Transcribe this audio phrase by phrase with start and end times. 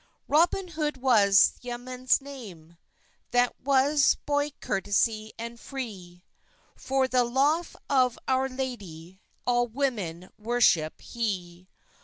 [0.27, 2.75] Roben Hood was the yemans name,
[3.29, 6.23] That was boyt corteys and fre;
[6.75, 11.69] For the loffe of owr ladey, All wemen werschep he.